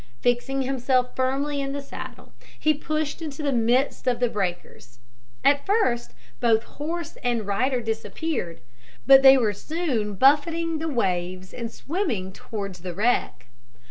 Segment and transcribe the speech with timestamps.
[0.19, 4.97] Fixing himself firmly in the saddle, he pushed into the midst of the breakers.
[5.43, 8.61] At first both horse and rider disappeared;
[9.05, 13.45] but soon they were soon buffeting the waves, and swimming towards the wreck.